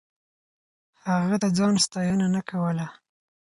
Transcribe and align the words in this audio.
هغه 1.09 1.35
د 1.43 1.45
ځان 1.57 1.75
ستاينه 1.85 2.27
نه 2.35 2.41
کوله. 2.49 2.87